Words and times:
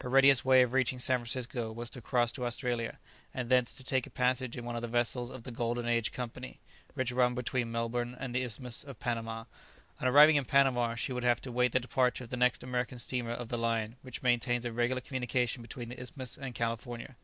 Her 0.00 0.08
readiest 0.08 0.44
way 0.44 0.62
of 0.62 0.72
reaching 0.72 0.98
San 0.98 1.20
Francisco 1.20 1.70
was 1.70 1.88
to 1.90 2.00
cross 2.00 2.32
to 2.32 2.44
Australia, 2.44 2.98
and 3.32 3.48
thence 3.48 3.72
to 3.74 3.84
take 3.84 4.08
a 4.08 4.10
passage 4.10 4.56
in 4.56 4.64
one 4.64 4.74
of 4.74 4.82
the 4.82 4.88
vessels 4.88 5.30
of 5.30 5.44
the 5.44 5.52
"Golden 5.52 5.86
Age" 5.86 6.10
Company, 6.10 6.58
which 6.94 7.12
run 7.12 7.36
between 7.36 7.70
Melbourne 7.70 8.16
and 8.18 8.34
the 8.34 8.42
Isthmus 8.42 8.82
of 8.82 8.98
Panama: 8.98 9.44
on 10.00 10.08
arriving 10.08 10.34
in 10.34 10.46
Panama 10.46 10.96
she 10.96 11.12
would 11.12 11.22
have 11.22 11.40
to 11.42 11.52
wait 11.52 11.70
the 11.70 11.78
departure 11.78 12.24
of 12.24 12.30
the 12.30 12.36
next 12.36 12.64
American 12.64 12.98
steamer 12.98 13.30
of 13.30 13.50
the 13.50 13.56
line 13.56 13.94
which 14.02 14.20
maintains 14.20 14.64
a 14.64 14.72
regular 14.72 15.00
communication 15.00 15.62
between 15.62 15.90
the 15.90 16.02
Isthmus 16.02 16.36
and 16.36 16.56
California. 16.56 17.14